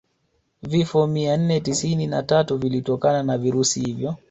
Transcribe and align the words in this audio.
Vifo 0.61 1.07
mia 1.07 1.37
nne 1.37 1.59
tisini 1.59 2.07
na 2.07 2.23
tatu 2.23 2.57
vilitokana 2.57 3.23
na 3.23 3.37
virusi 3.37 3.79
hivyo 3.81 4.15